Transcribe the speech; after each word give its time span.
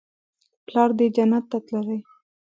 پلار 0.67 0.89
دې 0.97 1.07
جنت 1.15 1.43
ته 1.51 1.57
تللى. 1.65 1.99